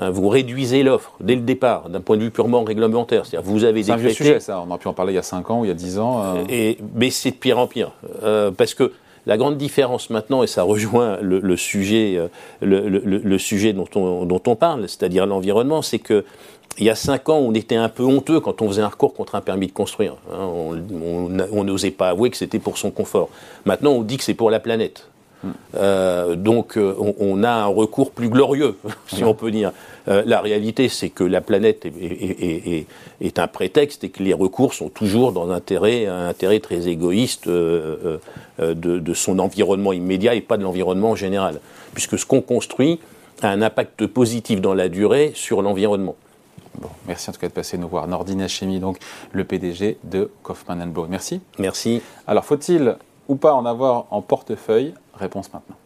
Hein, 0.00 0.08
vous 0.08 0.28
réduisez 0.28 0.82
l'offre 0.82 1.12
dès 1.20 1.34
le 1.34 1.42
départ, 1.42 1.90
d'un 1.90 2.00
point 2.00 2.16
de 2.16 2.22
vue 2.22 2.30
purement 2.30 2.64
réglementaire. 2.64 3.26
C'est-à-dire, 3.26 3.48
vous 3.48 3.64
avez 3.64 3.82
C'est 3.82 3.92
un 3.92 3.96
vieux 3.96 4.10
sujet, 4.10 4.40
ça. 4.40 4.64
On 4.66 4.72
a 4.72 4.78
pu 4.78 4.88
en 4.88 4.94
parler 4.94 5.12
il 5.12 5.16
y 5.16 5.18
a 5.18 5.22
5 5.22 5.50
ans 5.50 5.60
ou 5.60 5.66
il 5.66 5.68
y 5.68 5.70
a 5.70 5.74
10 5.74 5.98
ans. 5.98 6.22
Euh. 6.22 6.44
Et, 6.48 6.78
mais 6.94 7.10
c'est 7.10 7.32
de 7.32 7.36
pire 7.36 7.58
en 7.58 7.66
pire. 7.66 7.92
Euh, 8.22 8.50
parce 8.50 8.72
que 8.72 8.92
la 9.26 9.36
grande 9.36 9.58
différence 9.58 10.08
maintenant, 10.08 10.42
et 10.42 10.46
ça 10.46 10.62
rejoint 10.62 11.18
le, 11.20 11.56
sujet, 11.56 12.18
le, 12.62 13.38
sujet 13.38 13.74
dont 13.74 13.88
on, 13.94 14.24
dont 14.24 14.40
on 14.46 14.56
parle, 14.56 14.88
c'est-à-dire 14.88 15.26
l'environnement, 15.26 15.82
c'est 15.82 15.98
que 15.98 16.24
il 16.78 16.84
y 16.84 16.90
a 16.90 16.94
cinq 16.94 17.28
ans, 17.28 17.36
on 17.36 17.52
était 17.52 17.76
un 17.76 17.90
peu 17.90 18.04
honteux 18.04 18.40
quand 18.40 18.62
on 18.62 18.68
faisait 18.68 18.80
un 18.80 18.88
recours 18.88 19.12
contre 19.12 19.34
un 19.34 19.42
permis 19.42 19.66
de 19.66 19.72
construire. 19.72 20.14
Hein. 20.32 20.48
on 21.52 21.64
n'osait 21.64 21.90
pas 21.90 22.08
avouer 22.08 22.30
que 22.30 22.38
c'était 22.38 22.60
pour 22.60 22.78
son 22.78 22.90
confort. 22.90 23.28
Maintenant, 23.66 23.90
on 23.90 24.02
dit 24.02 24.16
que 24.16 24.24
c'est 24.24 24.34
pour 24.34 24.50
la 24.50 24.60
planète. 24.60 25.10
Euh, 25.74 26.36
donc, 26.36 26.76
euh, 26.76 26.94
on, 27.18 27.42
a 27.42 27.50
un 27.50 27.66
recours 27.66 28.10
plus 28.10 28.28
glorieux, 28.28 28.76
si 29.06 29.24
on 29.24 29.34
peut 29.34 29.50
dire. 29.50 29.72
Euh, 30.08 30.22
la 30.26 30.40
réalité, 30.40 30.88
c'est 30.88 31.08
que 31.10 31.24
la 31.24 31.40
planète 31.40 31.86
est, 31.86 33.38
un 33.38 33.46
prétexte 33.46 34.04
et 34.04 34.10
que 34.10 34.22
les 34.22 34.34
recours 34.34 34.74
sont 34.74 34.88
toujours 34.88 35.32
dans 35.32 35.50
un 35.50 35.54
intérêt, 35.54 36.06
un 36.06 36.28
intérêt 36.28 36.60
très 36.60 36.88
égoïste 36.88 37.48
de, 37.48 38.20
de 38.58 39.14
son 39.14 39.38
environnement 39.38 39.92
immédiat 39.92 40.34
et 40.34 40.40
pas 40.40 40.56
de 40.56 40.62
l'environnement 40.62 41.10
en 41.10 41.16
général. 41.16 41.60
Puisque 41.94 42.18
ce 42.18 42.26
qu'on 42.26 42.42
construit 42.42 43.00
a 43.42 43.48
un 43.48 43.62
impact 43.62 44.06
positif 44.06 44.60
dans 44.60 44.74
la 44.74 44.88
durée 44.88 45.32
sur 45.34 45.62
l'environnement. 45.62 46.16
Bon, 46.78 46.88
merci 47.06 47.30
en 47.30 47.32
tout 47.32 47.40
cas 47.40 47.48
de 47.48 47.52
passer 47.52 47.78
nous 47.78 47.88
voir. 47.88 48.06
Nordine 48.06 48.46
Chimie, 48.48 48.80
donc 48.80 48.98
le 49.32 49.44
PDG 49.44 49.98
de 50.04 50.30
Kaufmann 50.42 50.90
Bow. 50.90 51.06
Merci. 51.08 51.40
Merci. 51.58 52.00
Alors, 52.26 52.44
faut-il 52.44 52.96
ou 53.30 53.36
pas 53.36 53.54
en 53.54 53.64
avoir 53.64 54.06
en 54.10 54.22
portefeuille 54.22 54.92
Réponse 55.14 55.50
maintenant. 55.52 55.76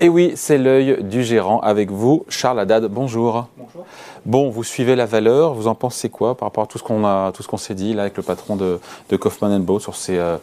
Et 0.00 0.08
oui, 0.08 0.32
c'est 0.34 0.56
l'œil 0.56 1.02
du 1.04 1.22
gérant 1.22 1.60
avec 1.60 1.90
vous, 1.90 2.24
Charles 2.28 2.60
Haddad. 2.60 2.86
Bonjour. 2.86 3.46
Bonjour. 3.58 3.84
Bon, 4.24 4.50
vous 4.50 4.64
suivez 4.64 4.96
la 4.96 5.04
valeur. 5.04 5.52
Vous 5.52 5.68
en 5.68 5.74
pensez 5.74 6.08
quoi 6.08 6.34
par 6.34 6.48
rapport 6.48 6.64
à 6.64 6.66
tout 6.66 6.78
ce 6.78 6.82
qu'on 6.82 7.04
a, 7.04 7.32
tout 7.32 7.42
ce 7.42 7.48
qu'on 7.48 7.56
s'est 7.58 7.74
dit 7.74 7.92
là 7.92 8.02
avec 8.02 8.16
le 8.16 8.22
patron 8.22 8.56
de, 8.56 8.80
de 9.10 9.16
Kaufmann 9.16 9.62
Bow 9.62 9.78
sur 9.78 9.94
ces 9.94 10.16
euh, 10.16 10.38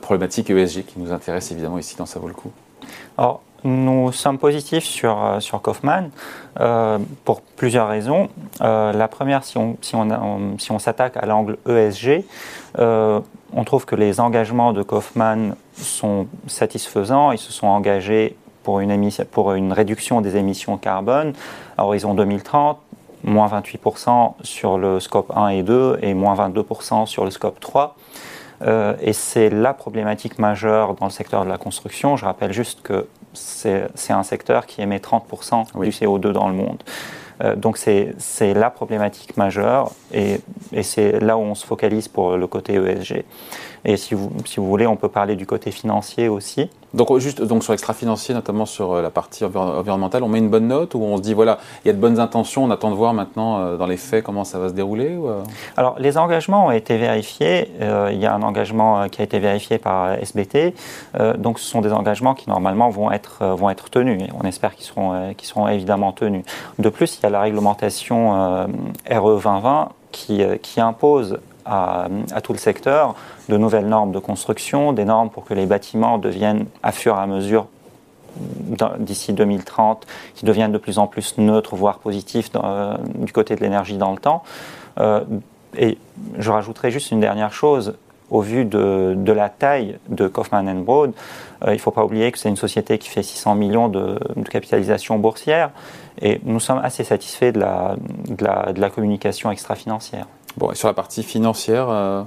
problématiques 0.00 0.50
ESG 0.50 0.84
qui 0.84 0.98
nous 0.98 1.12
intéressent 1.12 1.52
évidemment 1.52 1.78
ici 1.78 1.96
dans 1.96 2.06
Ça 2.06 2.18
vaut 2.18 2.28
le 2.28 2.34
coup? 2.34 2.50
Alors, 3.16 3.40
nous 3.64 4.12
sommes 4.12 4.38
positifs 4.38 4.84
sur, 4.84 5.24
euh, 5.24 5.40
sur 5.40 5.60
Kaufmann 5.62 6.10
euh, 6.60 6.98
pour 7.24 7.40
plusieurs 7.40 7.88
raisons. 7.88 8.28
Euh, 8.60 8.92
la 8.92 9.08
première, 9.08 9.42
si 9.42 9.56
on, 9.58 9.76
si 9.80 9.94
on, 9.94 10.78
s'attaque 10.78 11.16
à 11.16 11.26
l'angle 11.26 11.56
ESG, 11.68 12.24
on 12.78 13.64
trouve 13.64 13.86
que 13.86 13.96
les 13.96 14.20
engagements 14.20 14.72
de 14.72 14.82
Kaufmann 14.82 15.56
sont 15.74 16.26
satisfaisants. 16.46 17.32
Ils 17.32 17.38
se 17.38 17.52
sont 17.52 17.66
engagés 17.66 18.36
pour 18.62 18.80
une, 18.80 19.10
pour 19.30 19.52
une 19.52 19.72
réduction 19.72 20.20
des 20.20 20.36
émissions 20.36 20.76
carbone 20.76 21.32
à 21.78 21.84
horizon 21.84 22.14
2030, 22.14 22.78
moins 23.22 23.48
28% 23.48 24.34
sur 24.42 24.76
le 24.76 25.00
scope 25.00 25.32
1 25.34 25.48
et 25.48 25.62
2 25.62 25.98
et 26.02 26.14
moins 26.14 26.34
22% 26.34 27.06
sur 27.06 27.24
le 27.24 27.30
scope 27.30 27.60
3. 27.60 27.96
Et 28.62 29.12
c'est 29.12 29.50
la 29.50 29.74
problématique 29.74 30.38
majeure 30.38 30.94
dans 30.94 31.06
le 31.06 31.10
secteur 31.10 31.44
de 31.44 31.50
la 31.50 31.58
construction. 31.58 32.16
Je 32.16 32.24
rappelle 32.24 32.52
juste 32.52 32.82
que 32.82 33.06
c'est 33.34 34.12
un 34.12 34.22
secteur 34.22 34.66
qui 34.66 34.80
émet 34.80 34.98
30% 34.98 35.80
du 35.82 35.90
CO2 35.90 36.32
dans 36.32 36.48
le 36.48 36.54
monde. 36.54 36.82
Euh, 37.42 37.56
donc 37.56 37.76
c'est 37.78 38.54
la 38.54 38.70
problématique 38.70 39.36
majeure 39.36 39.90
et, 40.12 40.40
et 40.72 40.82
c'est 40.82 41.18
là 41.20 41.36
où 41.36 41.40
on 41.40 41.54
se 41.54 41.66
focalise 41.66 42.08
pour 42.08 42.36
le 42.36 42.46
côté 42.46 42.74
ESG. 42.74 43.24
Et 43.84 43.96
si 43.96 44.14
vous, 44.14 44.32
si 44.46 44.60
vous 44.60 44.66
voulez, 44.66 44.86
on 44.86 44.96
peut 44.96 45.08
parler 45.08 45.36
du 45.36 45.46
côté 45.46 45.70
financier 45.70 46.28
aussi. 46.28 46.70
Donc 46.94 47.18
juste 47.18 47.42
donc 47.42 47.64
sur 47.64 47.72
l'extra-financier, 47.72 48.34
notamment 48.34 48.66
sur 48.66 48.92
euh, 48.92 49.02
la 49.02 49.10
partie 49.10 49.44
environnementale, 49.44 50.22
on 50.22 50.28
met 50.28 50.38
une 50.38 50.48
bonne 50.48 50.68
note 50.68 50.94
ou 50.94 51.02
on 51.02 51.16
se 51.16 51.22
dit 51.22 51.34
voilà, 51.34 51.58
il 51.84 51.88
y 51.88 51.90
a 51.90 51.92
de 51.92 51.98
bonnes 51.98 52.20
intentions, 52.20 52.62
on 52.62 52.70
attend 52.70 52.90
de 52.90 52.94
voir 52.94 53.12
maintenant 53.14 53.58
euh, 53.58 53.76
dans 53.76 53.86
les 53.86 53.96
faits 53.96 54.22
comment 54.22 54.44
ça 54.44 54.60
va 54.60 54.68
se 54.68 54.74
dérouler 54.74 55.08
euh? 55.10 55.42
Alors 55.76 55.96
les 55.98 56.16
engagements 56.16 56.66
ont 56.66 56.70
été 56.70 56.96
vérifiés. 56.96 57.72
il 57.80 58.18
y 58.18 58.26
a 58.26 58.34
un 58.34 58.42
engagement 58.42 59.08
qui 59.08 59.20
a 59.20 59.24
été 59.24 59.40
vérifié 59.40 59.78
par 59.78 60.12
SBT. 60.12 60.74
donc 61.38 61.58
ce 61.58 61.64
sont 61.64 61.80
des 61.80 61.92
engagements 61.92 62.34
qui 62.34 62.48
normalement 62.48 62.90
vont 62.90 63.10
être, 63.10 63.44
vont 63.44 63.70
être 63.70 63.90
tenus. 63.90 64.22
Et 64.22 64.28
on 64.40 64.46
espère 64.46 64.74
qu'ils 64.76 64.86
seront, 64.86 65.34
qu'ils 65.34 65.48
seront 65.48 65.66
évidemment 65.68 66.12
tenus. 66.12 66.44
De 66.78 66.88
plus, 66.88 67.18
il 67.18 67.22
y 67.24 67.26
a 67.26 67.30
la 67.30 67.40
réglementation 67.40 68.66
RE 69.10 69.40
2020 69.40 69.88
qui, 70.12 70.42
qui 70.62 70.80
impose 70.80 71.38
à, 71.64 72.08
tout 72.42 72.52
le 72.52 72.58
secteur 72.58 73.14
de 73.48 73.56
nouvelles 73.56 73.86
normes 73.86 74.12
de 74.12 74.18
construction, 74.18 74.92
des 74.92 75.04
normes 75.04 75.30
pour 75.30 75.44
que 75.44 75.54
les 75.54 75.66
bâtiments 75.66 76.18
deviennent, 76.18 76.66
à 76.82 76.92
fur 76.92 77.16
et 77.16 77.20
à 77.20 77.26
mesure, 77.26 77.66
d'ici 78.98 79.32
2030, 79.32 80.06
qui 80.34 80.44
deviennent 80.44 80.72
de 80.72 80.78
plus 80.78 80.98
en 80.98 81.06
plus 81.06 81.38
neutres, 81.38 81.76
voire 81.76 81.98
positifs 81.98 82.50
euh, 82.56 82.96
du 83.14 83.32
côté 83.32 83.54
de 83.54 83.60
l'énergie 83.60 83.96
dans 83.96 84.10
le 84.10 84.18
temps. 84.18 84.42
Euh, 84.98 85.20
et 85.76 85.98
je 86.38 86.50
rajouterai 86.50 86.90
juste 86.90 87.10
une 87.10 87.20
dernière 87.20 87.52
chose. 87.52 87.94
Au 88.30 88.40
vu 88.40 88.64
de, 88.64 89.32
la 89.32 89.48
taille 89.48 89.98
de 90.08 90.26
Kaufman 90.26 90.64
Broad, 90.82 91.12
euh, 91.62 91.70
il 91.70 91.74
ne 91.74 91.78
faut 91.78 91.90
pas 91.90 92.04
oublier 92.04 92.32
que 92.32 92.38
c'est 92.38 92.48
une 92.48 92.56
société 92.56 92.98
qui 92.98 93.08
fait 93.08 93.22
600 93.22 93.54
millions 93.54 93.88
de, 93.88 94.18
capitalisation 94.50 95.18
boursière 95.18 95.70
et 96.20 96.40
nous 96.44 96.58
sommes 96.60 96.80
assez 96.82 97.04
satisfaits 97.04 97.52
de 97.52 97.60
de 98.34 98.80
la 98.80 98.90
communication 98.90 99.50
extra-financière. 99.50 100.26
Bon, 100.56 100.70
et 100.70 100.74
sur 100.74 100.88
la 100.88 100.94
partie 100.94 101.22
financière, 101.22 101.88
euh, 101.88 102.22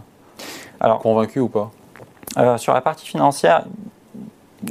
Alors, 0.80 1.00
convaincu 1.00 1.40
ou 1.40 1.48
pas 1.48 1.72
euh, 2.38 2.58
Sur 2.58 2.74
la 2.74 2.82
partie 2.82 3.06
financière, 3.06 3.64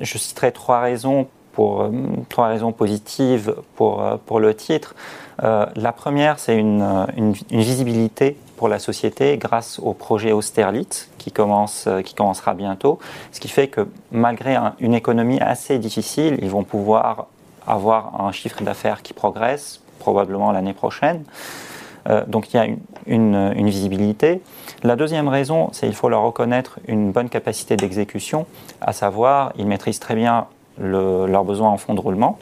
je 0.00 0.18
citerai 0.18 0.52
trois 0.52 0.80
raisons, 0.80 1.26
pour, 1.52 1.82
euh, 1.82 1.90
trois 2.28 2.48
raisons 2.48 2.72
positives 2.72 3.56
pour, 3.76 4.04
pour 4.26 4.40
le 4.40 4.54
titre. 4.54 4.94
la 5.42 5.92
première, 5.92 6.38
c'est 6.38 6.56
une, 6.56 7.06
une, 7.16 7.32
visibilité 7.50 8.36
pour 8.56 8.68
la 8.68 8.78
société 8.78 9.36
grâce 9.38 9.78
au 9.78 9.92
projet 9.92 10.32
Austerlitz 10.32 11.10
qui, 11.18 11.30
commence, 11.30 11.88
qui 12.04 12.14
commencera 12.14 12.54
bientôt, 12.54 12.98
ce 13.32 13.40
qui 13.40 13.48
fait 13.48 13.68
que 13.68 13.86
malgré 14.12 14.56
une 14.80 14.94
économie 14.94 15.40
assez 15.40 15.78
difficile, 15.78 16.38
ils 16.40 16.50
vont 16.50 16.64
pouvoir 16.64 17.26
avoir 17.66 18.20
un 18.20 18.32
chiffre 18.32 18.62
d'affaires 18.62 19.02
qui 19.02 19.12
progresse 19.12 19.80
probablement 19.98 20.52
l'année 20.52 20.72
prochaine. 20.72 21.24
Euh, 22.08 22.24
donc 22.26 22.52
il 22.52 22.56
y 22.56 22.60
a 22.60 22.66
une, 23.06 23.70
visibilité. 23.70 24.40
La 24.82 24.96
deuxième 24.96 25.28
raison, 25.28 25.68
c'est 25.72 25.86
qu'il 25.86 25.96
faut 25.96 26.08
leur 26.08 26.22
reconnaître 26.22 26.78
une 26.86 27.12
bonne 27.12 27.28
capacité 27.28 27.76
d'exécution, 27.76 28.46
à 28.80 28.92
savoir, 28.92 29.52
ils 29.56 29.66
maîtrisent 29.66 30.00
très 30.00 30.14
bien 30.14 30.46
leurs 30.78 31.44
besoins 31.44 31.70
en 31.70 31.76
fonds 31.76 31.94
de 31.94 32.00
roulement. 32.00 32.38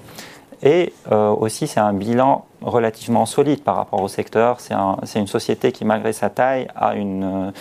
Et 0.62 0.92
euh, 1.12 1.30
aussi, 1.30 1.66
c'est 1.66 1.80
un 1.80 1.92
bilan 1.92 2.46
relativement 2.62 3.26
solide 3.26 3.62
par 3.62 3.76
rapport 3.76 4.02
au 4.02 4.08
secteur. 4.08 4.58
C'est 4.60 5.18
une 5.18 5.26
société 5.26 5.72
qui, 5.72 5.84
malgré 5.84 6.12
sa 6.12 6.30
taille, 6.30 6.68
a 6.74 6.94
une, 6.94 7.52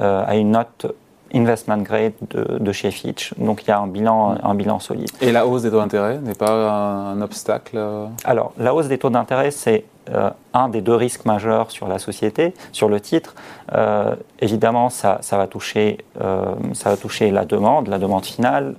euh, 0.00 0.24
a 0.26 0.36
une 0.36 0.52
note 0.52 0.86
investment 1.34 1.78
grade 1.78 2.12
de, 2.30 2.72
chez 2.72 2.90
Fitch. 2.90 3.34
Donc 3.38 3.64
il 3.64 3.68
y 3.68 3.70
a 3.70 3.78
un 3.78 3.86
bilan, 3.86 4.36
un 4.42 4.54
bilan 4.54 4.78
solide. 4.80 5.10
Et 5.20 5.32
la 5.32 5.46
hausse 5.46 5.62
des 5.62 5.70
taux 5.70 5.80
d'intérêt 5.80 6.18
n'est 6.18 6.34
pas 6.34 6.70
un, 6.70 7.20
obstacle 7.20 7.78
Alors, 8.24 8.52
la 8.58 8.74
hausse 8.74 8.88
des 8.88 8.98
taux 8.98 9.10
d'intérêt, 9.10 9.50
c'est 9.50 9.84
euh, 10.12 10.30
un 10.54 10.68
des 10.68 10.80
deux 10.80 10.94
risques 10.94 11.24
majeurs 11.24 11.70
sur 11.70 11.86
la 11.86 11.98
société, 11.98 12.54
sur 12.72 12.88
le 12.88 13.00
titre. 13.00 13.34
Euh, 13.74 14.14
évidemment, 14.40 14.90
ça, 14.90 15.18
ça, 15.20 15.36
va 15.36 15.46
toucher, 15.46 15.98
euh, 16.20 16.54
ça 16.72 16.90
va 16.90 16.96
toucher 16.96 17.30
la 17.30 17.44
demande, 17.44 17.86
la 17.86 17.98
demande 17.98 18.24
finale. 18.24 18.74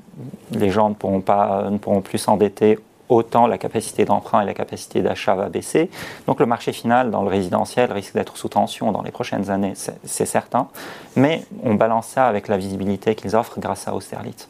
Les 0.51 0.69
gens 0.69 0.89
ne 0.89 0.95
pourront, 0.95 1.21
pas, 1.21 1.69
ne 1.69 1.77
pourront 1.77 2.01
plus 2.01 2.17
s'endetter 2.17 2.79
autant 3.11 3.45
la 3.45 3.57
capacité 3.57 4.05
d'emprunt 4.05 4.41
et 4.41 4.45
la 4.45 4.53
capacité 4.53 5.01
d'achat 5.01 5.35
va 5.35 5.49
baisser. 5.49 5.89
Donc 6.27 6.39
le 6.39 6.45
marché 6.45 6.71
final 6.71 7.11
dans 7.11 7.23
le 7.23 7.29
résidentiel 7.29 7.91
risque 7.91 8.13
d'être 8.13 8.37
sous 8.37 8.49
tension 8.49 8.91
dans 8.91 9.01
les 9.01 9.11
prochaines 9.11 9.49
années, 9.49 9.73
c'est 9.75 10.25
certain. 10.25 10.67
Mais 11.15 11.43
on 11.63 11.75
balance 11.75 12.07
ça 12.07 12.25
avec 12.27 12.47
la 12.47 12.57
visibilité 12.57 13.15
qu'ils 13.15 13.35
offrent 13.35 13.59
grâce 13.59 13.87
à 13.87 13.93
Austerlitz. 13.93 14.47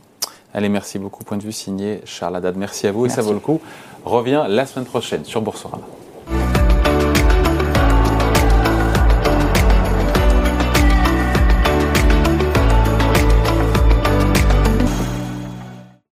Allez, 0.54 0.70
merci 0.70 1.00
beaucoup. 1.00 1.24
Point 1.24 1.38
de 1.38 1.44
vue 1.44 1.52
signé 1.52 2.02
Charles 2.06 2.36
Haddad. 2.36 2.58
Merci 2.58 2.86
à 2.88 2.92
vous 2.92 3.06
et 3.06 3.10
ça 3.10 3.22
vaut 3.22 3.34
le 3.34 3.40
coup. 3.40 3.60
Revient 4.06 4.46
la 4.48 4.66
semaine 4.66 4.86
prochaine 4.86 5.26
sur 5.26 5.42
Boursorama. 5.42 6.01